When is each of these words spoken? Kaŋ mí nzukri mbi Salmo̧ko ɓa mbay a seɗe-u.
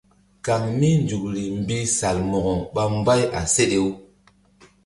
Kaŋ 0.45 0.63
mí 0.79 0.89
nzukri 1.03 1.43
mbi 1.61 1.75
Salmo̧ko 1.97 2.53
ɓa 2.73 2.83
mbay 2.97 3.21
a 3.39 3.41
seɗe-u. 3.53 3.89